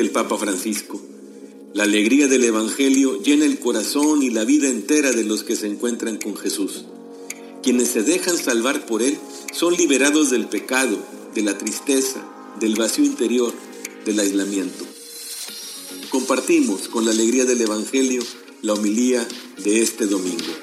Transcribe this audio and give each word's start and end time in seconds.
el 0.00 0.10
Papa 0.10 0.36
Francisco, 0.38 1.00
la 1.72 1.84
alegría 1.84 2.28
del 2.28 2.44
Evangelio 2.44 3.20
llena 3.22 3.44
el 3.44 3.58
corazón 3.58 4.22
y 4.22 4.30
la 4.30 4.44
vida 4.44 4.68
entera 4.68 5.12
de 5.12 5.24
los 5.24 5.42
que 5.42 5.56
se 5.56 5.66
encuentran 5.66 6.18
con 6.18 6.36
Jesús. 6.36 6.84
Quienes 7.62 7.88
se 7.88 8.02
dejan 8.02 8.36
salvar 8.36 8.86
por 8.86 9.02
Él 9.02 9.18
son 9.52 9.74
liberados 9.74 10.30
del 10.30 10.46
pecado, 10.46 10.98
de 11.34 11.42
la 11.42 11.58
tristeza, 11.58 12.24
del 12.60 12.76
vacío 12.76 13.04
interior, 13.04 13.52
del 14.04 14.20
aislamiento. 14.20 14.84
Compartimos 16.10 16.88
con 16.88 17.04
la 17.04 17.10
alegría 17.10 17.44
del 17.44 17.60
Evangelio 17.60 18.22
la 18.62 18.74
homilía 18.74 19.26
de 19.64 19.82
este 19.82 20.06
domingo. 20.06 20.54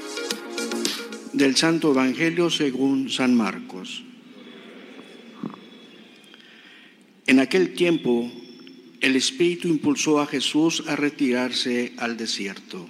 Del 1.34 1.56
Santo 1.56 1.92
Evangelio 1.92 2.50
según 2.50 3.10
San 3.10 3.36
Marcos. 3.36 4.04
En 7.28 7.40
aquel 7.40 7.74
tiempo, 7.74 8.32
el 9.02 9.16
Espíritu 9.16 9.68
impulsó 9.68 10.20
a 10.20 10.28
Jesús 10.28 10.84
a 10.88 10.96
retirarse 10.96 11.94
al 11.98 12.16
desierto 12.16 12.88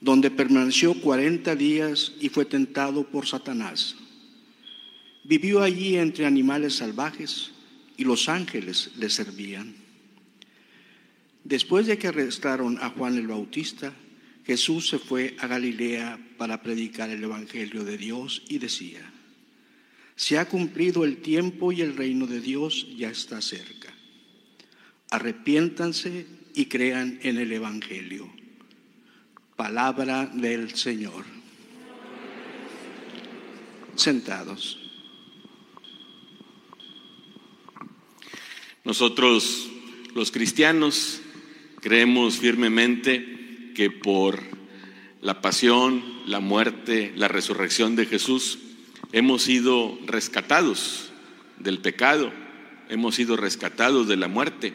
donde 0.00 0.30
permaneció 0.30 0.94
cuarenta 0.94 1.56
días 1.56 2.12
y 2.20 2.28
fue 2.28 2.44
tentado 2.44 3.04
por 3.04 3.26
Satanás. 3.26 3.96
Vivió 5.24 5.62
allí 5.62 5.96
entre 5.96 6.26
animales 6.26 6.76
salvajes 6.76 7.50
y 7.96 8.04
los 8.04 8.28
ángeles 8.28 8.92
le 8.96 9.10
servían. 9.10 9.74
Después 11.44 11.86
de 11.86 11.98
que 11.98 12.08
arrestaron 12.08 12.78
a 12.80 12.90
Juan 12.90 13.16
el 13.16 13.26
Bautista, 13.26 13.92
Jesús 14.46 14.88
se 14.88 14.98
fue 14.98 15.36
a 15.38 15.46
Galilea 15.46 16.18
para 16.38 16.62
predicar 16.62 17.10
el 17.10 17.22
Evangelio 17.22 17.84
de 17.84 17.98
Dios 17.98 18.42
y 18.48 18.58
decía, 18.58 19.12
se 20.14 20.38
ha 20.38 20.48
cumplido 20.48 21.04
el 21.04 21.18
tiempo 21.18 21.70
y 21.70 21.80
el 21.80 21.96
reino 21.96 22.26
de 22.26 22.40
Dios 22.40 22.86
ya 22.96 23.10
está 23.10 23.40
cerca. 23.40 23.92
Arrepiéntanse 25.10 26.26
y 26.54 26.66
crean 26.66 27.18
en 27.22 27.38
el 27.38 27.52
Evangelio. 27.52 28.30
Palabra 29.56 30.26
del 30.26 30.74
Señor. 30.74 31.24
Sentados. 33.96 34.78
Nosotros, 38.84 39.68
los 40.14 40.30
cristianos, 40.30 41.20
creemos 41.80 42.38
firmemente 42.38 43.72
que 43.74 43.90
por 43.90 44.40
la 45.20 45.40
pasión, 45.40 46.02
la 46.26 46.40
muerte, 46.40 47.12
la 47.16 47.28
resurrección 47.28 47.96
de 47.96 48.06
Jesús, 48.06 48.58
hemos 49.12 49.42
sido 49.42 49.98
rescatados 50.06 51.12
del 51.58 51.78
pecado, 51.78 52.32
hemos 52.88 53.14
sido 53.14 53.36
rescatados 53.36 54.08
de 54.08 54.16
la 54.16 54.28
muerte. 54.28 54.74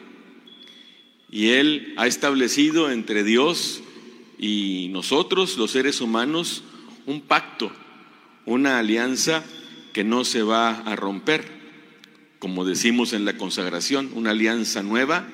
Y 1.34 1.48
Él 1.48 1.94
ha 1.96 2.06
establecido 2.06 2.92
entre 2.92 3.24
Dios 3.24 3.82
y 4.38 4.86
nosotros, 4.92 5.58
los 5.58 5.72
seres 5.72 6.00
humanos, 6.00 6.62
un 7.06 7.22
pacto, 7.22 7.72
una 8.46 8.78
alianza 8.78 9.42
que 9.92 10.04
no 10.04 10.24
se 10.24 10.44
va 10.44 10.70
a 10.70 10.94
romper, 10.94 11.44
como 12.38 12.64
decimos 12.64 13.12
en 13.12 13.24
la 13.24 13.36
consagración, 13.36 14.12
una 14.14 14.30
alianza 14.30 14.84
nueva 14.84 15.26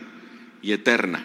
y 0.62 0.72
eterna. 0.72 1.22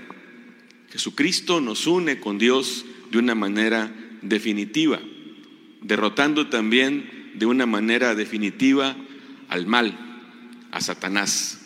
Jesucristo 0.91 1.61
nos 1.61 1.87
une 1.87 2.19
con 2.19 2.37
Dios 2.37 2.83
de 3.11 3.19
una 3.19 3.33
manera 3.33 3.95
definitiva, 4.23 4.99
derrotando 5.83 6.49
también 6.49 7.31
de 7.35 7.45
una 7.45 7.65
manera 7.65 8.13
definitiva 8.13 8.97
al 9.47 9.67
mal, 9.67 9.97
a 10.71 10.81
Satanás. 10.81 11.64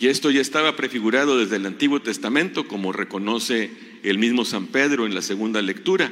Y 0.00 0.08
esto 0.08 0.30
ya 0.30 0.40
estaba 0.40 0.76
prefigurado 0.76 1.38
desde 1.38 1.56
el 1.56 1.66
Antiguo 1.66 2.00
Testamento, 2.00 2.66
como 2.66 2.90
reconoce 2.90 3.70
el 4.02 4.16
mismo 4.16 4.46
San 4.46 4.68
Pedro 4.68 5.04
en 5.04 5.14
la 5.14 5.20
segunda 5.20 5.60
lectura, 5.60 6.10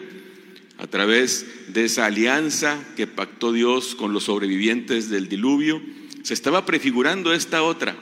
a 0.77 0.87
través 0.87 1.73
de 1.73 1.87
esa 1.87 2.05
alianza 2.05 2.79
que 2.97 3.07
pactó 3.07 3.51
Dios 3.51 3.95
con 3.95 4.13
los 4.13 4.25
sobrevivientes 4.25 5.09
del 5.09 5.31
diluvio, 5.31 5.81
se 6.23 6.35
estaba 6.35 6.67
prefigurando 6.67 7.33
esta 7.33 7.63
otra. 7.63 7.97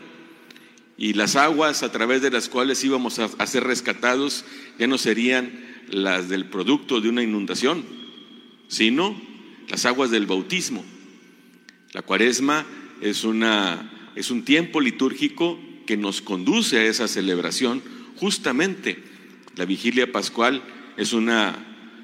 Y 0.99 1.13
las 1.13 1.37
aguas 1.37 1.85
a 1.85 1.93
través 1.93 2.21
de 2.21 2.33
las 2.33 2.49
cuales 2.49 2.83
íbamos 2.83 3.21
a, 3.21 3.47
ser 3.47 3.63
rescatados 3.63 4.45
ya 4.81 4.89
no 4.89 4.99
serían 4.99 5.53
las 5.89 6.29
del 6.29 6.47
producto 6.47 7.01
de 7.01 7.11
una 7.11 7.23
inundación, 7.23 7.85
sino 8.67 9.15
las 9.69 9.87
aguas 9.87 10.11
del 10.11 10.27
bautismo. 10.27 10.85
La 11.93 12.03
cuaresma 12.03 12.67
es, 13.01 13.23
un 13.23 14.45
tiempo 14.45 14.81
litúrgico 14.81 15.61
que 15.87 15.97
nos 15.97 16.21
conduce 16.21 16.79
a 16.79 16.85
esa 16.85 17.09
celebración 17.09 17.83
justamente 18.17 19.03
la 19.57 19.65
vigilia 19.65 20.13
pascual 20.13 20.63
es 20.99 21.15
una 21.15 21.57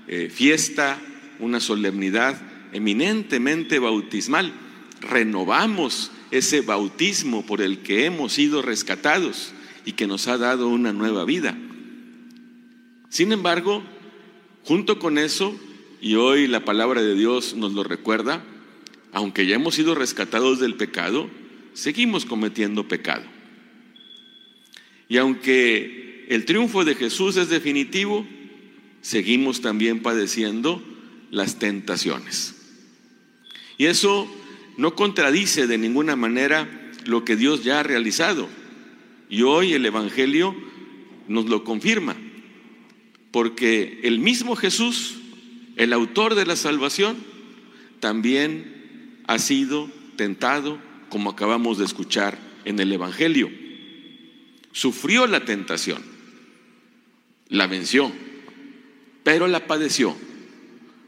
eh, 0.08 0.30
fiesta, 0.32 0.98
una 1.38 1.60
solemnidad 1.60 2.40
eminentemente 2.72 3.78
bautismal. 3.78 4.54
Renovamos 5.02 6.10
ese 6.30 6.62
bautismo 6.62 7.44
por 7.44 7.60
el 7.60 7.80
que 7.80 8.06
hemos 8.06 8.32
sido 8.32 8.62
rescatados 8.62 9.52
y 9.84 9.92
que 9.92 10.06
nos 10.06 10.28
ha 10.28 10.38
dado 10.38 10.68
una 10.68 10.94
nueva 10.94 11.26
vida. 11.26 11.58
Sin 13.10 13.32
embargo, 13.32 13.82
junto 14.64 14.98
con 14.98 15.18
eso, 15.18 15.54
y 16.00 16.14
hoy 16.14 16.46
la 16.46 16.64
palabra 16.64 17.02
de 17.02 17.14
Dios 17.14 17.54
nos 17.54 17.74
lo 17.74 17.84
recuerda, 17.84 18.42
aunque 19.12 19.44
ya 19.44 19.56
hemos 19.56 19.74
sido 19.74 19.94
rescatados 19.94 20.58
del 20.58 20.76
pecado, 20.76 21.28
seguimos 21.74 22.24
cometiendo 22.24 22.88
pecado. 22.88 23.24
Y 25.12 25.18
aunque 25.18 26.24
el 26.30 26.46
triunfo 26.46 26.86
de 26.86 26.94
Jesús 26.94 27.36
es 27.36 27.50
definitivo, 27.50 28.26
seguimos 29.02 29.60
también 29.60 30.00
padeciendo 30.00 30.82
las 31.30 31.58
tentaciones. 31.58 32.54
Y 33.76 33.84
eso 33.84 34.26
no 34.78 34.94
contradice 34.94 35.66
de 35.66 35.76
ninguna 35.76 36.16
manera 36.16 36.66
lo 37.04 37.26
que 37.26 37.36
Dios 37.36 37.62
ya 37.62 37.80
ha 37.80 37.82
realizado. 37.82 38.48
Y 39.28 39.42
hoy 39.42 39.74
el 39.74 39.84
Evangelio 39.84 40.56
nos 41.28 41.44
lo 41.44 41.62
confirma, 41.62 42.16
porque 43.32 44.00
el 44.04 44.18
mismo 44.18 44.56
Jesús, 44.56 45.16
el 45.76 45.92
autor 45.92 46.34
de 46.34 46.46
la 46.46 46.56
salvación, 46.56 47.18
también 48.00 49.20
ha 49.26 49.38
sido 49.38 49.90
tentado, 50.16 50.78
como 51.10 51.28
acabamos 51.28 51.76
de 51.76 51.84
escuchar 51.84 52.38
en 52.64 52.80
el 52.80 52.90
Evangelio. 52.90 53.61
Sufrió 54.72 55.26
la 55.26 55.44
tentación 55.44 56.12
la 57.52 57.66
venció, 57.66 58.10
pero 59.22 59.46
la 59.46 59.66
padeció, 59.66 60.16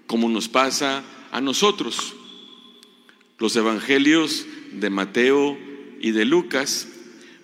como 0.06 0.28
nos 0.28 0.48
pasa 0.48 1.02
a 1.32 1.40
nosotros. 1.40 2.14
Los 3.38 3.56
evangelios 3.56 4.46
de 4.72 4.90
Mateo 4.90 5.58
y 6.00 6.10
de 6.10 6.26
Lucas 6.26 6.86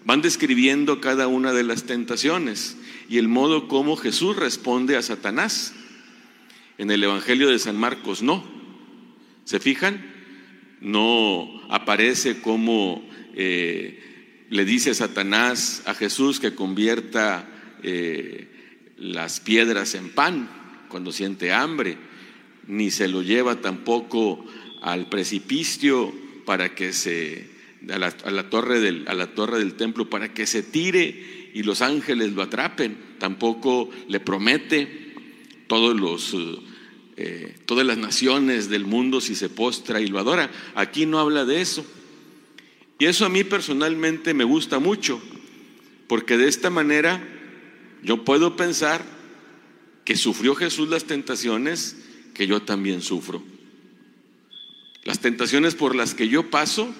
van 0.04 0.20
describiendo 0.20 1.00
cada 1.00 1.28
una 1.28 1.54
de 1.54 1.64
las 1.64 1.84
tentaciones 1.84 2.76
y 3.08 3.16
el 3.16 3.26
modo 3.26 3.68
como 3.68 3.96
Jesús 3.96 4.36
responde 4.36 4.96
a 4.96 5.02
Satanás. 5.02 5.74
En 6.76 6.90
el 6.90 7.02
Evangelio 7.02 7.48
de 7.48 7.58
San 7.58 7.76
Marcos 7.76 8.22
no. 8.22 8.44
¿Se 9.44 9.60
fijan? 9.60 10.14
No 10.80 11.62
aparece 11.70 12.40
como 12.42 13.02
eh, 13.34 14.09
le 14.50 14.64
dice 14.64 14.94
Satanás 14.94 15.82
a 15.86 15.94
Jesús 15.94 16.40
que 16.40 16.54
convierta 16.54 17.48
eh, 17.82 18.48
las 18.98 19.40
piedras 19.40 19.94
en 19.94 20.10
pan 20.10 20.50
cuando 20.88 21.12
siente 21.12 21.52
hambre, 21.52 21.96
ni 22.66 22.90
se 22.90 23.08
lo 23.08 23.22
lleva 23.22 23.60
tampoco 23.60 24.44
al 24.82 25.08
precipicio 25.08 26.12
para 26.44 26.74
que 26.74 26.92
se 26.92 27.48
a 27.88 27.98
la, 27.98 28.50
torre 28.50 28.80
del, 28.80 29.06
a 29.08 29.14
la 29.14 29.28
torre 29.28 29.58
del 29.58 29.74
templo 29.74 30.10
para 30.10 30.34
que 30.34 30.46
se 30.46 30.62
tire 30.62 31.50
y 31.54 31.62
los 31.62 31.80
ángeles 31.80 32.32
lo 32.32 32.42
atrapen. 32.42 32.98
Tampoco 33.18 33.88
le 34.08 34.20
promete 34.20 35.14
todos 35.66 35.98
los 35.98 36.36
eh, 37.16 37.54
todas 37.66 37.86
las 37.86 37.98
naciones 37.98 38.68
del 38.68 38.84
mundo 38.84 39.20
si 39.20 39.34
se 39.34 39.48
postra 39.48 40.00
y 40.00 40.08
lo 40.08 40.18
adora. 40.18 40.50
Aquí 40.74 41.06
no 41.06 41.20
habla 41.20 41.44
de 41.44 41.60
eso. 41.60 41.86
Y 43.00 43.06
eso 43.06 43.24
a 43.24 43.30
mí 43.30 43.44
personalmente 43.44 44.34
me 44.34 44.44
gusta 44.44 44.78
mucho, 44.78 45.22
porque 46.06 46.36
de 46.36 46.48
esta 46.48 46.68
manera 46.68 47.26
yo 48.02 48.24
puedo 48.24 48.56
pensar 48.56 49.02
que 50.04 50.16
sufrió 50.16 50.54
Jesús 50.54 50.90
las 50.90 51.04
tentaciones 51.04 51.96
que 52.34 52.46
yo 52.46 52.60
también 52.60 53.00
sufro. 53.00 53.42
Las 55.02 55.20
tentaciones 55.20 55.74
por 55.74 55.96
las 55.96 56.14
que 56.14 56.28
yo 56.28 56.50
paso 56.50 56.94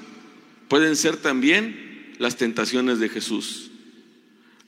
pueden 0.69 0.97
ser 0.97 1.19
también 1.19 2.15
las 2.19 2.37
tentaciones 2.37 2.99
de 2.99 3.11
Jesús. 3.11 3.71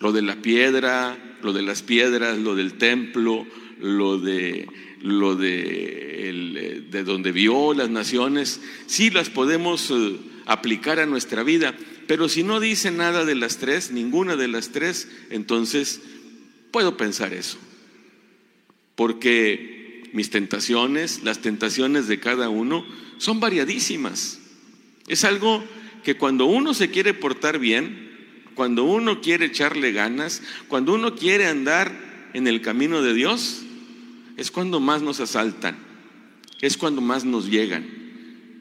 Lo 0.01 0.13
de 0.13 0.21
la 0.21 0.37
piedra, 0.37 1.17
lo 1.43 1.55
de 1.55 1.63
las 1.63 1.81
piedras, 1.81 2.37
lo 2.37 2.55
del 2.55 2.75
templo, 2.75 3.47
lo 3.81 4.19
de 4.19 4.69
lo 5.01 5.35
de, 5.35 6.85
de 6.91 7.05
donde 7.05 7.33
vio 7.33 7.73
las 7.73 7.89
naciones, 7.89 8.61
sí 8.87 9.11
las 9.11 9.31
podemos 9.31 9.91
eh, 9.91 10.17
aplicar 10.47 10.99
a 10.99 11.07
nuestra 11.07 11.43
vida, 11.43 11.75
Pero 12.09 12.29
si 12.29 12.43
no 12.43 12.61
dice 12.61 12.91
nada 12.91 13.25
de 13.25 13.35
las 13.35 13.59
tres, 13.59 13.93
ninguna 13.93 14.37
de 14.37 14.49
las 14.49 14.71
tres, 14.71 15.09
entonces 15.31 16.01
puedo 16.71 16.97
pensar 16.97 17.33
eso. 17.33 17.59
Porque 18.97 20.11
mis 20.13 20.31
tentaciones, 20.31 21.23
las 21.23 21.41
tentaciones 21.41 22.09
de 22.09 22.21
cada 22.21 22.49
uno, 22.49 22.85
son 23.19 23.41
variadísimas. 23.41 24.41
Es 25.07 25.25
algo 25.25 25.65
que 26.03 26.17
cuando 26.17 26.47
uno 26.47 26.75
se 26.75 26.91
quiere 26.91 27.15
portar 27.15 27.59
bien, 27.59 28.11
cuando 28.55 28.85
uno 28.85 29.21
quiere 29.21 29.47
echarle 29.47 29.93
ganas, 29.93 30.43
cuando 30.69 30.95
uno 30.95 31.15
quiere 31.15 31.47
andar 31.47 32.31
en 32.35 32.47
el 32.47 32.61
camino 32.61 33.03
de 33.03 33.15
Dios, 33.15 33.63
es 34.37 34.51
cuando 34.51 34.81
más 34.81 35.03
nos 35.03 35.21
asaltan, 35.21 35.77
es 36.61 36.77
cuando 36.77 37.01
más 37.01 37.25
nos 37.25 37.49
llegan, 37.49 37.87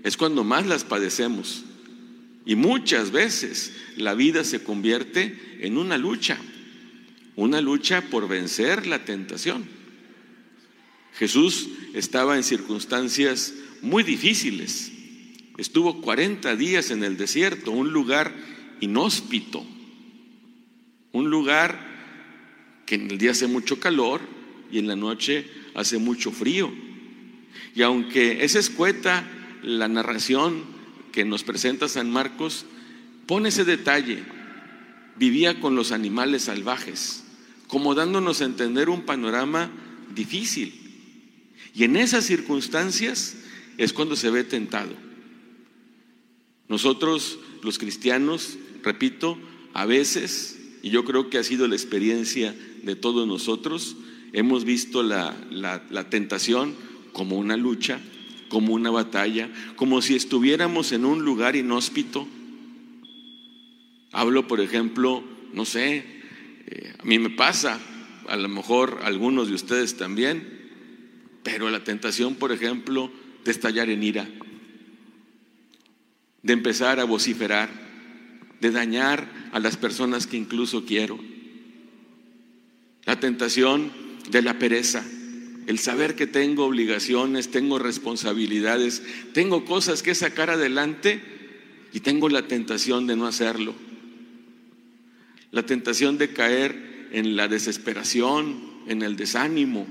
es 0.03 0.17
cuando 0.17 0.43
más 0.43 0.65
las 0.67 0.83
padecemos. 0.83 1.65
Y 2.45 2.55
muchas 2.55 3.11
veces 3.11 3.73
la 3.97 4.13
vida 4.13 4.43
se 4.43 4.63
convierte 4.63 5.37
en 5.59 5.77
una 5.77 5.97
lucha, 5.97 6.37
una 7.35 7.61
lucha 7.61 8.01
por 8.01 8.27
vencer 8.27 8.87
la 8.87 9.05
tentación. 9.05 9.65
Jesús 11.13 11.69
estaba 11.93 12.35
en 12.35 12.43
circunstancias 12.43 13.53
muy 13.81 14.03
difíciles. 14.03 14.91
Estuvo 15.57 16.01
40 16.01 16.55
días 16.55 16.89
en 16.91 17.03
el 17.03 17.17
desierto, 17.17 17.71
un 17.71 17.91
lugar 17.91 18.33
inhóspito, 18.79 19.63
un 21.11 21.29
lugar 21.29 21.91
que 22.85 22.95
en 22.95 23.11
el 23.11 23.17
día 23.17 23.31
hace 23.31 23.47
mucho 23.47 23.79
calor 23.79 24.21
y 24.71 24.79
en 24.79 24.87
la 24.87 24.95
noche 24.95 25.45
hace 25.75 25.97
mucho 25.97 26.31
frío. 26.31 26.73
Y 27.75 27.83
aunque 27.83 28.43
es 28.43 28.55
escueta 28.55 29.29
la 29.61 29.87
narración 29.87 30.63
que 31.11 31.25
nos 31.25 31.43
presenta 31.43 31.87
San 31.87 32.11
Marcos, 32.11 32.65
pone 33.27 33.49
ese 33.49 33.65
detalle. 33.65 34.23
Vivía 35.17 35.59
con 35.59 35.75
los 35.75 35.91
animales 35.91 36.43
salvajes, 36.43 37.23
como 37.67 37.95
dándonos 37.95 38.41
a 38.41 38.45
entender 38.45 38.89
un 38.89 39.03
panorama 39.03 39.69
difícil. 40.15 40.73
Y 41.73 41.83
en 41.83 41.95
esas 41.95 42.25
circunstancias 42.25 43.35
es 43.77 43.93
cuando 43.93 44.15
se 44.15 44.29
ve 44.29 44.43
tentado. 44.43 44.93
Nosotros, 46.67 47.39
los 47.63 47.77
cristianos, 47.77 48.57
repito, 48.83 49.37
a 49.73 49.85
veces 49.85 50.57
y 50.81 50.89
yo 50.89 51.05
creo 51.05 51.29
que 51.29 51.37
ha 51.37 51.43
sido 51.43 51.67
la 51.67 51.75
experiencia 51.75 52.55
de 52.83 52.95
todos 52.95 53.27
nosotros. 53.27 53.95
Hemos 54.33 54.65
visto 54.65 55.03
la, 55.03 55.35
la, 55.51 56.09
tentación 56.09 56.75
como 57.13 57.37
una 57.37 57.57
lucha, 57.57 57.99
como 58.51 58.73
una 58.73 58.91
batalla, 58.91 59.49
como 59.77 60.01
si 60.01 60.13
estuviéramos 60.13 60.91
en 60.91 61.05
un 61.05 61.23
lugar 61.23 61.55
inhóspito. 61.55 62.27
Hablo, 64.11 64.45
por 64.45 64.59
ejemplo, 64.59 65.23
no 65.53 65.63
sé, 65.63 66.03
eh, 66.67 66.93
a 66.99 67.03
mí 67.05 67.17
me 67.17 67.29
pasa, 67.29 67.79
a 68.27 68.35
lo 68.35 68.49
mejor 68.49 68.99
algunos 69.05 69.47
de 69.47 69.53
ustedes 69.53 69.95
también, 69.95 70.45
pero 71.43 71.69
la 71.69 71.85
tentación, 71.85 72.35
por 72.35 72.51
ejemplo, 72.51 73.09
de 73.45 73.51
estallar 73.51 73.89
en 73.89 74.03
ira, 74.03 74.27
de 76.43 76.51
empezar 76.51 76.99
a 76.99 77.05
vociferar, 77.05 77.69
de 78.59 78.69
dañar 78.71 79.49
a 79.53 79.61
las 79.61 79.77
personas 79.77 80.27
que 80.27 80.35
incluso 80.35 80.85
quiero. 80.85 81.17
La 83.05 83.17
tentación 83.17 83.93
de 84.29 84.41
la 84.41 84.59
pereza, 84.59 85.05
el 85.71 85.79
saber 85.79 86.15
que 86.15 86.27
tengo 86.27 86.65
obligaciones, 86.65 87.49
tengo 87.49 87.79
responsabilidades, 87.79 89.01
tengo 89.33 89.63
cosas 89.63 90.03
que 90.03 90.13
sacar 90.13 90.49
adelante 90.49 91.21
y 91.93 92.01
tengo 92.01 92.27
la 92.27 92.47
tentación 92.47 93.07
de 93.07 93.15
no 93.15 93.25
hacerlo. 93.25 93.73
La 95.51 95.65
tentación 95.65 96.17
de 96.17 96.33
caer 96.33 97.09
en 97.13 97.37
la 97.37 97.47
desesperación, 97.47 98.61
en 98.87 99.01
el 99.01 99.15
desánimo, 99.15 99.87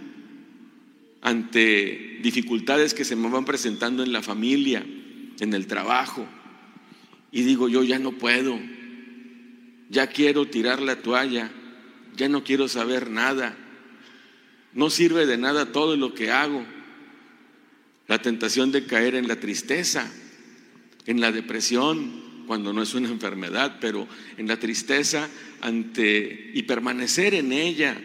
ante 1.23 2.19
dificultades 2.23 2.93
que 2.93 3.07
se 3.07 3.17
me 3.17 3.31
van 3.31 3.47
presentando 3.47 4.03
en 4.03 4.13
la 4.13 4.21
familia, 4.21 4.85
en 5.41 5.55
el 5.55 5.67
trabajo 5.67 6.29
y 7.33 7.43
digo, 7.43 7.71
yo 7.71 7.83
ya 7.85 7.99
no 7.99 8.13
puedo, 8.13 8.59
ya 9.89 10.09
quiero 10.09 10.47
tirar 10.47 10.83
la 10.83 11.01
toalla, 11.01 11.51
ya 12.17 12.29
no 12.29 12.45
quiero 12.45 12.69
saber 12.69 13.09
nada, 13.11 13.57
no 14.73 14.91
sirve 14.91 15.27
de 15.27 15.37
nada 15.37 15.73
todo 15.73 15.97
lo 15.97 16.15
que 16.15 16.31
hago. 16.31 16.65
La 18.07 18.21
tentación 18.23 18.73
de 18.73 18.87
caer 18.87 19.15
en 19.15 19.29
la 19.29 19.39
tristeza, 19.39 20.11
en 21.07 21.21
la 21.21 21.33
depresión, 21.33 22.21
cuando 22.47 22.73
no 22.73 22.83
es 22.83 22.95
una 22.95 23.09
enfermedad, 23.09 23.79
pero 23.81 24.09
en 24.37 24.49
la 24.49 24.59
tristeza 24.59 25.29
ante 25.61 26.51
y 26.53 26.63
permanecer 26.65 27.35
en 27.35 27.53
ella 27.53 27.97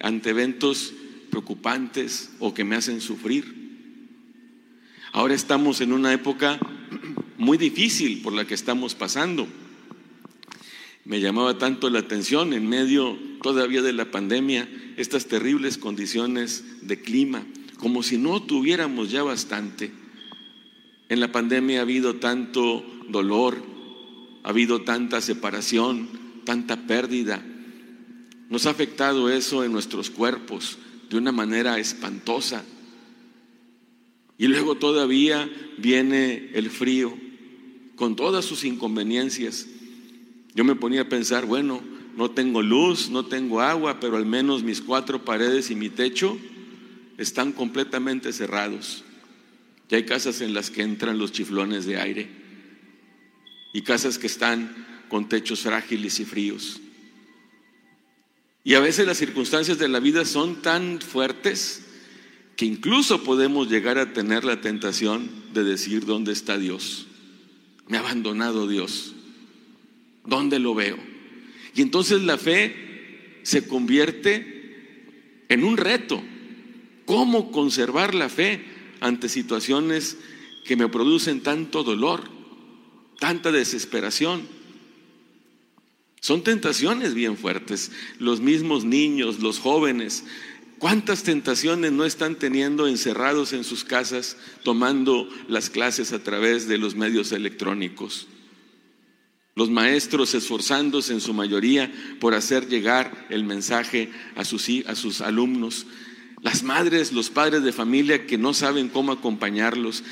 ante 0.00 0.30
eventos 0.30 0.92
preocupantes 1.30 2.30
o 2.38 2.52
que 2.52 2.64
me 2.64 2.76
hacen 2.76 3.00
sufrir. 3.00 3.64
Ahora 5.12 5.34
estamos 5.34 5.80
en 5.80 5.92
una 5.92 6.12
época 6.12 6.58
muy 7.38 7.56
difícil 7.56 8.20
por 8.20 8.32
la 8.32 8.46
que 8.46 8.54
estamos 8.54 8.94
pasando. 8.94 9.48
Me 11.04 11.20
llamaba 11.20 11.56
tanto 11.58 11.88
la 11.88 12.00
atención 12.00 12.52
en 12.52 12.68
medio 12.68 13.18
todavía 13.44 13.82
de 13.82 13.92
la 13.92 14.10
pandemia 14.10 14.66
estas 14.96 15.26
terribles 15.26 15.76
condiciones 15.76 16.64
de 16.80 17.02
clima, 17.02 17.44
como 17.76 18.02
si 18.02 18.16
no 18.16 18.40
tuviéramos 18.42 19.10
ya 19.10 19.22
bastante. 19.22 19.92
En 21.10 21.20
la 21.20 21.30
pandemia 21.30 21.80
ha 21.80 21.82
habido 21.82 22.16
tanto 22.16 22.82
dolor, 23.10 23.62
ha 24.44 24.48
habido 24.48 24.80
tanta 24.80 25.20
separación, 25.20 26.08
tanta 26.46 26.86
pérdida. 26.86 27.44
Nos 28.48 28.64
ha 28.64 28.70
afectado 28.70 29.28
eso 29.28 29.62
en 29.62 29.72
nuestros 29.72 30.08
cuerpos 30.08 30.78
de 31.10 31.18
una 31.18 31.30
manera 31.30 31.78
espantosa. 31.78 32.64
Y 34.38 34.46
luego 34.46 34.76
todavía 34.76 35.50
viene 35.76 36.48
el 36.54 36.70
frío, 36.70 37.14
con 37.94 38.16
todas 38.16 38.46
sus 38.46 38.64
inconveniencias. 38.64 39.66
Yo 40.54 40.64
me 40.64 40.76
ponía 40.76 41.02
a 41.02 41.08
pensar, 41.10 41.44
bueno, 41.44 41.93
no 42.16 42.30
tengo 42.30 42.62
luz, 42.62 43.10
no 43.10 43.26
tengo 43.26 43.60
agua, 43.60 44.00
pero 44.00 44.16
al 44.16 44.26
menos 44.26 44.62
mis 44.62 44.80
cuatro 44.80 45.24
paredes 45.24 45.70
y 45.70 45.74
mi 45.74 45.90
techo 45.90 46.38
están 47.18 47.52
completamente 47.52 48.32
cerrados. 48.32 49.04
Y 49.90 49.94
hay 49.96 50.04
casas 50.04 50.40
en 50.40 50.54
las 50.54 50.70
que 50.70 50.82
entran 50.82 51.18
los 51.18 51.32
chiflones 51.32 51.86
de 51.86 52.00
aire 52.00 52.28
y 53.72 53.82
casas 53.82 54.18
que 54.18 54.26
están 54.26 55.04
con 55.08 55.28
techos 55.28 55.60
frágiles 55.60 56.18
y 56.20 56.24
fríos. 56.24 56.80
Y 58.62 58.74
a 58.74 58.80
veces 58.80 59.06
las 59.06 59.18
circunstancias 59.18 59.78
de 59.78 59.88
la 59.88 60.00
vida 60.00 60.24
son 60.24 60.62
tan 60.62 61.00
fuertes 61.00 61.84
que 62.56 62.64
incluso 62.64 63.22
podemos 63.24 63.68
llegar 63.68 63.98
a 63.98 64.12
tener 64.12 64.44
la 64.44 64.60
tentación 64.60 65.28
de 65.52 65.64
decir, 65.64 66.06
¿dónde 66.06 66.32
está 66.32 66.56
Dios? 66.56 67.06
Me 67.88 67.98
ha 67.98 68.00
abandonado 68.00 68.66
Dios. 68.66 69.14
¿Dónde 70.24 70.58
lo 70.58 70.74
veo? 70.74 71.13
Y 71.74 71.82
entonces 71.82 72.22
la 72.22 72.38
fe 72.38 73.40
se 73.42 73.66
convierte 73.66 75.44
en 75.48 75.64
un 75.64 75.76
reto. 75.76 76.22
¿Cómo 77.04 77.50
conservar 77.50 78.14
la 78.14 78.28
fe 78.28 78.64
ante 79.00 79.28
situaciones 79.28 80.16
que 80.64 80.76
me 80.76 80.88
producen 80.88 81.42
tanto 81.42 81.82
dolor, 81.82 82.24
tanta 83.18 83.52
desesperación? 83.52 84.42
Son 86.20 86.42
tentaciones 86.42 87.12
bien 87.12 87.36
fuertes. 87.36 87.92
Los 88.18 88.40
mismos 88.40 88.84
niños, 88.84 89.40
los 89.40 89.58
jóvenes, 89.58 90.24
¿Cuántas 90.84 91.22
tentaciones 91.22 91.92
no 91.92 92.04
están 92.04 92.34
teniendo 92.34 92.86
encerrados 92.86 93.54
en 93.54 93.64
sus 93.64 93.84
casas 93.84 94.36
tomando 94.64 95.28
las 95.48 95.70
clases 95.70 96.12
a 96.12 96.22
través 96.22 96.68
de 96.68 96.76
los 96.76 96.94
medios 96.94 97.32
electrónicos? 97.32 98.26
Los 99.56 99.70
maestros 99.70 100.34
esforzándose 100.34 101.12
en 101.12 101.20
su 101.20 101.32
mayoría 101.32 101.92
por 102.18 102.34
hacer 102.34 102.68
llegar 102.68 103.26
el 103.30 103.44
mensaje 103.44 104.10
a 104.34 104.44
sus, 104.44 105.20
alumnos. 105.20 105.86
Las 106.42 106.64
madres, 106.64 107.12
los 107.12 107.30
padres 107.30 107.62
de 107.62 107.72
familia 107.72 108.26
que 108.26 108.36
no 108.36 108.52
saben 108.52 108.88
cómo 108.88 109.12
acompañarlos. 109.12 110.02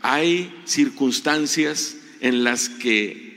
Hay 0.00 0.52
circunstancias 0.64 1.96
en 2.20 2.42
las 2.42 2.68
que 2.68 3.28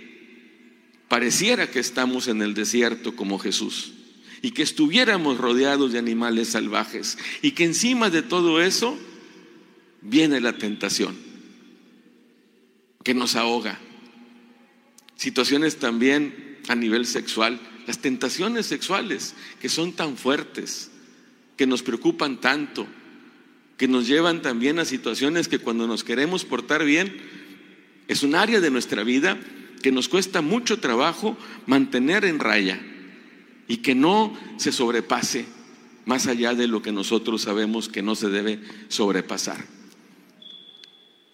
pareciera 1.07 1.69
que 1.69 1.79
estamos 1.79 2.27
en 2.27 2.41
el 2.41 2.55
desierto 2.55 3.15
como 3.15 3.37
Jesús 3.37 3.93
y 4.41 4.51
que 4.51 4.63
estuviéramos 4.63 5.37
rodeados 5.37 5.91
de 5.91 5.99
animales 5.99 6.49
salvajes 6.49 7.19
y 7.43 7.51
que 7.51 7.65
encima 7.65 8.09
de 8.09 8.23
todo 8.23 8.61
eso 8.61 8.97
viene 10.01 10.41
la 10.41 10.57
tentación 10.57 11.15
que 13.03 13.13
nos 13.13 13.35
ahoga. 13.35 13.79
Situaciones 15.21 15.77
también 15.77 16.57
a 16.67 16.73
nivel 16.73 17.05
sexual, 17.05 17.59
las 17.85 17.99
tentaciones 17.99 18.65
sexuales 18.65 19.35
que 19.59 19.69
son 19.69 19.93
tan 19.93 20.17
fuertes, 20.17 20.89
que 21.57 21.67
nos 21.67 21.83
preocupan 21.83 22.41
tanto, 22.41 22.87
que 23.77 23.87
nos 23.87 24.07
llevan 24.07 24.41
también 24.41 24.79
a 24.79 24.85
situaciones 24.85 25.47
que 25.47 25.59
cuando 25.59 25.85
nos 25.85 26.03
queremos 26.03 26.43
portar 26.43 26.83
bien, 26.85 27.15
es 28.07 28.23
un 28.23 28.33
área 28.33 28.61
de 28.61 28.71
nuestra 28.71 29.03
vida 29.03 29.39
que 29.83 29.91
nos 29.91 30.09
cuesta 30.09 30.41
mucho 30.41 30.79
trabajo 30.79 31.37
mantener 31.67 32.25
en 32.25 32.39
raya 32.39 32.81
y 33.67 33.77
que 33.77 33.93
no 33.93 34.35
se 34.57 34.71
sobrepase 34.71 35.45
más 36.03 36.25
allá 36.25 36.55
de 36.55 36.67
lo 36.67 36.81
que 36.81 36.91
nosotros 36.91 37.43
sabemos 37.43 37.89
que 37.89 38.01
no 38.01 38.15
se 38.15 38.29
debe 38.29 38.59
sobrepasar. 38.87 39.63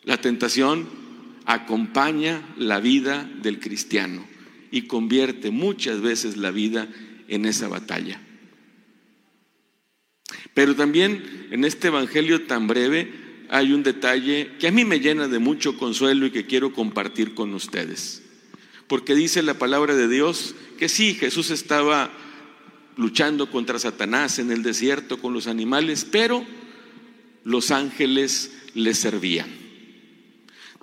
La 0.04 0.20
tentación 0.20 1.07
acompaña 1.48 2.44
la 2.58 2.82
vida 2.82 3.28
del 3.42 3.60
cristiano 3.60 4.24
y 4.70 4.84
convierte 4.84 5.50
muchas 5.50 6.02
veces 6.02 6.36
la 6.36 6.52
vida 6.52 6.90
en 7.30 7.46
esa 7.46 7.70
batalla. 7.70 8.22
Pero 10.54 10.76
también 10.76 11.48
en 11.52 11.64
este 11.64 11.88
Evangelio 11.88 12.46
tan 12.46 12.68
breve 12.68 13.46
hay 13.50 13.72
un 13.72 13.82
detalle 13.82 14.52
que 14.60 14.68
a 14.68 14.72
mí 14.72 14.84
me 14.84 15.00
llena 15.00 15.30
de 15.30 15.40
mucho 15.40 15.78
consuelo 15.78 16.26
y 16.26 16.32
que 16.32 16.46
quiero 16.46 16.74
compartir 16.74 17.34
con 17.34 17.54
ustedes. 17.54 18.24
Porque 18.88 19.16
dice 19.16 19.42
la 19.42 19.58
palabra 19.58 19.96
de 19.96 20.10
Dios 20.10 20.54
que 20.78 20.90
sí, 20.90 21.14
Jesús 21.14 21.50
estaba 21.50 22.12
luchando 22.98 23.50
contra 23.50 23.80
Satanás 23.80 24.38
en 24.40 24.52
el 24.52 24.64
desierto 24.64 25.22
con 25.22 25.34
los 25.34 25.48
animales, 25.48 26.06
pero 26.10 26.46
los 27.46 27.72
ángeles 27.72 28.52
le 28.74 28.94
servían. 28.94 29.67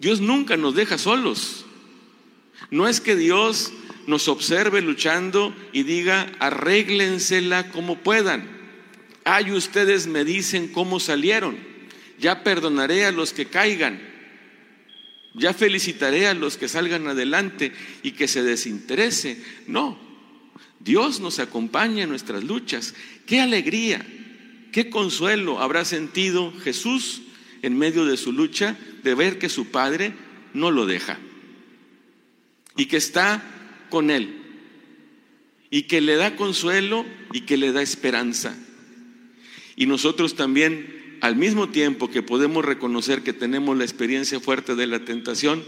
Dios 0.04 0.20
nunca 0.20 0.58
nos 0.58 0.75
deja 0.75 0.99
solos. 0.99 1.64
No 2.70 2.87
es 2.87 3.00
que 3.00 3.16
Dios 3.16 3.73
nos 4.06 4.28
observe 4.28 4.82
luchando 4.82 5.56
y 5.73 5.82
diga, 5.82 6.30
arréglensela 6.40 7.70
como 7.70 7.96
puedan. 8.00 8.46
Ay, 9.25 9.50
ustedes 9.52 10.06
me 10.06 10.26
dicen 10.26 10.68
cómo 10.68 11.00
salieron. 11.00 11.56
Ya 12.18 12.44
perdonaré 12.44 13.06
a 13.06 13.12
los 13.12 13.32
que 13.32 13.46
caigan. 13.46 13.99
Ya 15.32 15.54
felicitaré 15.54 16.26
a 16.26 16.34
los 16.34 16.58
que 16.58 16.68
salgan 16.68 17.08
adelante 17.08 17.73
y 18.02 18.11
que 18.11 18.28
se 18.28 18.42
desinterese. 18.42 19.42
No, 19.66 19.99
Dios 20.80 21.20
nos 21.20 21.38
acompaña 21.38 22.02
en 22.02 22.11
nuestras 22.11 22.44
luchas. 22.44 22.94
Qué 23.25 23.40
alegría, 23.40 24.06
qué 24.70 24.90
consuelo 24.90 25.61
habrá 25.61 25.87
sentido 25.87 26.52
Jesús 26.62 27.23
en 27.62 27.78
medio 27.78 28.04
de 28.04 28.18
su 28.18 28.32
lucha 28.32 28.76
de 29.04 29.14
ver 29.14 29.38
que 29.38 29.49
su 29.49 29.66
Padre 29.70 30.14
no 30.54 30.70
lo 30.70 30.87
deja 30.87 31.18
y 32.76 32.87
que 32.87 32.96
está 32.96 33.42
con 33.90 34.11
él 34.11 34.40
y 35.70 35.82
que 35.82 36.00
le 36.00 36.16
da 36.16 36.37
consuelo 36.37 37.04
y 37.32 37.42
que 37.42 37.56
le 37.56 37.73
da 37.73 37.82
esperanza. 37.82 38.56
Y 39.76 39.87
nosotros 39.87 40.37
también, 40.37 41.18
al 41.20 41.37
mismo 41.37 41.68
tiempo 41.68 42.11
que 42.11 42.23
podemos 42.23 42.64
reconocer 42.64 43.23
que 43.23 43.32
tenemos 43.32 43.76
la 43.76 43.84
experiencia 43.84 44.40
fuerte 44.40 44.75
de 44.75 44.87
la 44.87 45.04
tentación, 45.04 45.62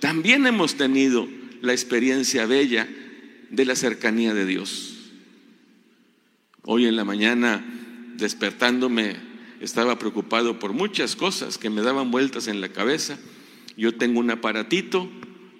también 0.00 0.46
hemos 0.46 0.74
tenido 0.74 1.28
la 1.60 1.72
experiencia 1.72 2.44
bella 2.44 2.88
de 3.50 3.64
la 3.64 3.76
cercanía 3.76 4.34
de 4.34 4.46
Dios. 4.46 4.98
Hoy 6.62 6.86
en 6.86 6.96
la 6.96 7.04
mañana, 7.04 7.64
despertándome, 8.16 9.31
estaba 9.62 9.96
preocupado 9.96 10.58
por 10.58 10.72
muchas 10.72 11.14
cosas 11.14 11.56
que 11.56 11.70
me 11.70 11.82
daban 11.82 12.10
vueltas 12.10 12.48
en 12.48 12.60
la 12.60 12.70
cabeza. 12.70 13.18
Yo 13.76 13.94
tengo 13.94 14.18
un 14.18 14.30
aparatito 14.30 15.08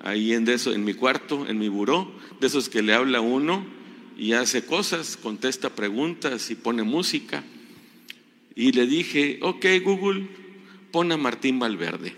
ahí 0.00 0.32
en, 0.32 0.48
eso, 0.48 0.72
en 0.72 0.84
mi 0.84 0.92
cuarto, 0.92 1.46
en 1.46 1.58
mi 1.58 1.68
buró, 1.68 2.12
de 2.40 2.48
esos 2.48 2.68
que 2.68 2.82
le 2.82 2.94
habla 2.94 3.20
uno 3.20 3.64
y 4.18 4.32
hace 4.32 4.66
cosas, 4.66 5.16
contesta 5.16 5.70
preguntas 5.70 6.50
y 6.50 6.56
pone 6.56 6.82
música. 6.82 7.44
Y 8.56 8.72
le 8.72 8.86
dije, 8.88 9.38
ok 9.40 9.66
Google, 9.84 10.26
pon 10.90 11.12
a 11.12 11.16
Martín 11.16 11.60
Valverde. 11.60 12.16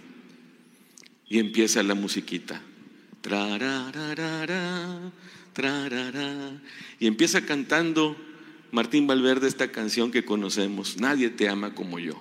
Y 1.28 1.38
empieza 1.38 1.82
la 1.82 1.94
musiquita. 1.94 2.62
Y 6.98 7.06
empieza 7.06 7.44
cantando 7.44 8.16
Martín 8.74 9.06
Valverde 9.06 9.46
esta 9.46 9.70
canción 9.70 10.10
que 10.10 10.24
conocemos, 10.24 10.98
Nadie 10.98 11.30
te 11.30 11.48
ama 11.48 11.74
como 11.74 12.00
yo. 12.00 12.20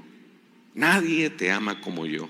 Nadie 0.76 1.32
te 1.32 1.52
ama 1.52 1.82
como 1.82 2.06
yo. 2.06 2.30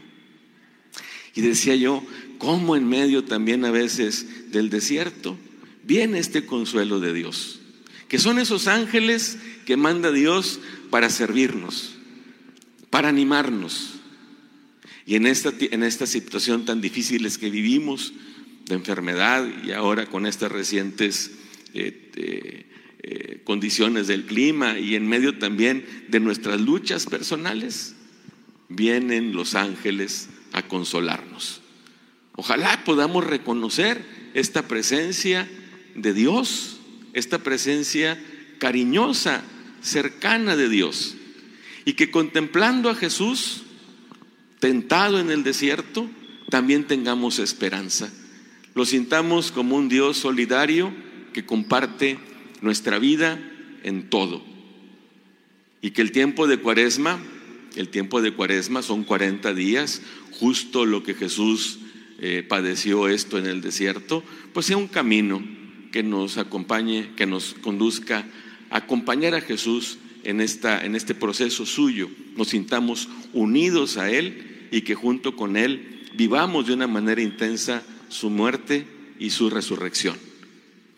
Y 1.36 1.42
decía 1.42 1.76
yo, 1.76 2.02
¿cómo 2.38 2.78
en 2.78 2.88
medio 2.88 3.26
también 3.26 3.66
a 3.66 3.72
veces 3.72 4.52
del 4.52 4.70
desierto 4.70 5.38
viene 5.84 6.20
este 6.20 6.46
consuelo 6.46 7.02
de 7.02 7.14
Dios? 7.14 7.60
Que 8.08 8.18
son 8.18 8.40
esos 8.40 8.68
ángeles 8.68 9.38
que 9.66 9.76
manda 9.76 10.12
Dios 10.12 10.62
para 10.90 11.10
servirnos, 11.10 11.96
para 12.90 13.10
animarnos. 13.10 13.96
Y 15.06 15.16
en 15.16 15.28
esta, 15.28 15.52
en 15.60 15.84
esta 15.84 16.08
situación 16.08 16.64
tan 16.64 16.80
difíciles 16.80 17.38
que 17.38 17.50
vivimos, 17.50 18.14
de 18.68 18.76
enfermedad 18.76 19.46
y 19.66 19.74
ahora 19.74 20.06
con 20.06 20.26
estas 20.26 20.50
recientes 20.50 21.32
eh, 21.74 22.12
eh, 22.16 22.66
condiciones 23.44 24.08
del 24.08 24.26
clima 24.26 24.80
y 24.80 24.96
en 24.96 25.08
medio 25.08 25.38
también 25.38 25.86
de 26.08 26.20
nuestras 26.20 26.62
luchas 26.62 27.06
personales, 27.06 27.96
vienen 28.70 29.34
los 29.34 29.56
ángeles 29.56 30.30
a 30.52 30.68
consolarnos. 30.68 31.62
Ojalá 32.36 32.84
podamos 32.84 33.26
reconocer 33.26 34.04
esta 34.34 34.68
presencia 34.68 35.50
de 35.96 36.14
Dios, 36.14 36.80
esta 37.14 37.40
presencia 37.40 38.22
cariñosa, 38.60 39.44
cercana 39.82 40.56
de 40.56 40.70
Dios, 40.70 41.16
y 41.86 41.94
que 41.94 42.10
contemplando 42.10 42.90
a 42.90 42.96
Jesús, 42.96 43.64
tentado 44.60 45.20
en 45.20 45.30
el 45.30 45.44
desierto, 45.44 46.10
también 46.50 46.88
tengamos 46.88 47.40
esperanza 47.40 48.12
lo 48.76 48.86
sintamos 48.86 49.52
como 49.52 49.76
un 49.76 49.88
Dios 49.88 50.18
solidario 50.18 50.94
que 51.32 51.46
comparte 51.46 52.18
nuestra 52.64 52.98
vida 52.98 53.40
en 53.84 54.10
todo. 54.10 54.42
Y 55.82 55.92
que 55.92 56.02
el 56.02 56.12
tiempo 56.12 56.48
de 56.48 56.58
cuaresma, 56.58 57.20
el 57.76 57.90
tiempo 57.90 58.22
de 58.22 58.32
cuaresma 58.32 58.82
son 58.82 59.04
40 59.04 59.54
días, 59.54 60.02
justo 60.32 60.86
lo 60.86 61.04
que 61.04 61.14
Jesús 61.14 61.80
eh, 62.20 62.44
padeció 62.48 63.10
esto 63.10 63.38
en 63.38 63.48
el 63.48 63.62
desierto, 63.62 64.24
pues 64.54 64.66
sea 64.66 64.78
un 64.78 64.88
camino 64.88 65.44
que 65.92 66.04
nos 66.04 66.38
acompañe, 66.38 67.12
que 67.18 67.26
nos 67.26 67.54
conduzca 67.56 68.26
a 68.70 68.78
acompañar 68.78 69.36
a 69.36 69.42
Jesús 69.42 69.98
en, 70.24 70.40
esta, 70.40 70.84
en 70.86 70.96
este 70.96 71.14
proceso 71.14 71.66
suyo, 71.66 72.10
nos 72.38 72.50
sintamos 72.50 73.10
unidos 73.34 73.98
a 73.98 74.10
Él 74.10 74.68
y 74.72 74.82
que 74.82 74.96
junto 74.96 75.36
con 75.36 75.58
Él 75.58 76.08
vivamos 76.16 76.68
de 76.68 76.74
una 76.74 76.88
manera 76.88 77.22
intensa 77.22 77.84
su 78.08 78.30
muerte 78.30 78.88
y 79.20 79.32
su 79.32 79.50
resurrección, 79.50 80.16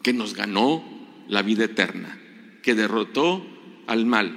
que 0.04 0.14
nos 0.14 0.36
ganó 0.36 0.95
la 1.28 1.42
vida 1.42 1.66
eterna, 1.66 2.20
que 2.62 2.76
derrotó 2.76 3.46
al 3.88 4.06
mal, 4.06 4.34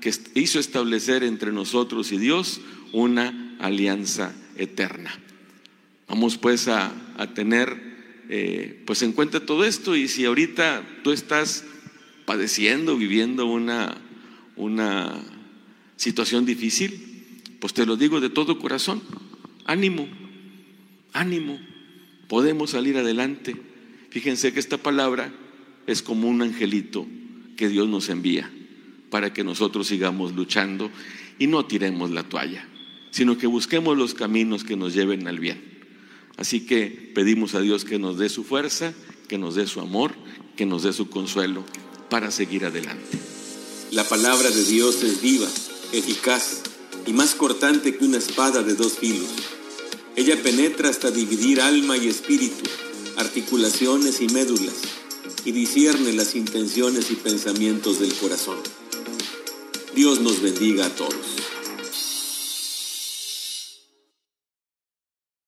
que 0.00 0.12
hizo 0.34 0.58
establecer 0.58 1.22
entre 1.22 1.52
nosotros 1.52 2.12
y 2.12 2.18
Dios 2.18 2.60
una 2.92 3.56
alianza 3.60 4.34
eterna. 4.56 5.18
Vamos 6.08 6.36
pues 6.36 6.68
a, 6.68 6.92
tener 7.34 8.22
eh, 8.28 8.82
pues 8.86 9.02
en 9.02 9.12
cuenta 9.12 9.46
todo 9.46 9.64
esto 9.64 9.96
y 9.96 10.08
si 10.08 10.24
ahorita 10.24 10.82
tú 11.04 11.12
estás 11.12 11.64
padeciendo, 12.24 12.96
viviendo 12.96 13.46
una, 13.46 13.96
una 14.56 15.14
situación 15.96 16.44
difícil, 16.44 17.40
pues 17.60 17.74
te 17.74 17.86
lo 17.86 17.96
digo 17.96 18.20
de 18.20 18.28
todo 18.28 18.58
corazón, 18.58 19.02
ánimo, 19.64 20.08
ánimo, 21.12 21.60
podemos 22.28 22.70
salir 22.70 22.96
adelante. 22.98 23.56
Fíjense 24.10 24.52
que 24.52 24.60
esta 24.60 24.78
palabra 24.78 25.32
es 25.86 26.02
como 26.02 26.28
un 26.28 26.42
angelito 26.42 27.06
que 27.56 27.68
Dios 27.68 27.88
nos 27.88 28.08
envía 28.08 28.50
para 29.10 29.32
que 29.32 29.44
nosotros 29.44 29.86
sigamos 29.86 30.34
luchando 30.34 30.90
y 31.38 31.46
no 31.46 31.66
tiremos 31.66 32.10
la 32.10 32.22
toalla, 32.22 32.66
sino 33.10 33.36
que 33.38 33.46
busquemos 33.46 33.96
los 33.96 34.14
caminos 34.14 34.64
que 34.64 34.76
nos 34.76 34.94
lleven 34.94 35.26
al 35.28 35.38
bien. 35.38 35.62
Así 36.36 36.66
que 36.66 37.12
pedimos 37.14 37.54
a 37.54 37.60
Dios 37.60 37.84
que 37.84 37.98
nos 37.98 38.18
dé 38.18 38.28
su 38.28 38.42
fuerza, 38.44 38.94
que 39.28 39.38
nos 39.38 39.54
dé 39.54 39.66
su 39.66 39.80
amor, 39.80 40.14
que 40.56 40.66
nos 40.66 40.82
dé 40.82 40.92
su 40.92 41.10
consuelo 41.10 41.64
para 42.08 42.30
seguir 42.30 42.64
adelante. 42.64 43.18
La 43.90 44.04
palabra 44.04 44.50
de 44.50 44.64
Dios 44.64 45.02
es 45.02 45.20
viva, 45.20 45.48
eficaz 45.92 46.62
y 47.06 47.12
más 47.12 47.34
cortante 47.34 47.96
que 47.96 48.04
una 48.04 48.18
espada 48.18 48.62
de 48.62 48.74
dos 48.74 48.98
filos 48.98 49.28
ella 50.14 50.40
penetra 50.42 50.90
hasta 50.90 51.10
dividir 51.10 51.60
alma 51.60 51.96
y 51.96 52.08
espíritu, 52.08 52.68
articulaciones 53.16 54.20
y 54.20 54.28
médulas, 54.28 54.74
y 55.44 55.52
discierne 55.52 56.12
las 56.12 56.34
intenciones 56.34 57.10
y 57.10 57.16
pensamientos 57.16 58.00
del 58.00 58.14
corazón. 58.14 58.58
Dios 59.94 60.20
nos 60.20 60.40
bendiga 60.40 60.86
a 60.86 60.90
todos. 60.90 61.41